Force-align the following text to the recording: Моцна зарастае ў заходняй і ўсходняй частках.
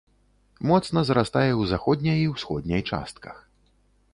Моцна 0.69 1.03
зарастае 1.09 1.49
ў 1.55 1.61
заходняй 1.73 2.19
і 2.25 2.27
ўсходняй 2.33 2.81
частках. 2.91 3.35